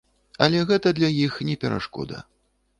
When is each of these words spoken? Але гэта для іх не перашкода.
Але 0.45 0.63
гэта 0.71 0.95
для 1.01 1.11
іх 1.27 1.37
не 1.53 1.59
перашкода. 1.67 2.27